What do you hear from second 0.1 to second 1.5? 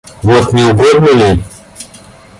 Вот, не угодно ли...